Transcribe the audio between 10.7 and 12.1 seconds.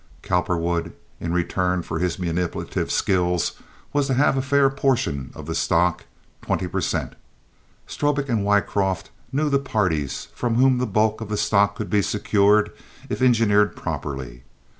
the bulk of the stock could be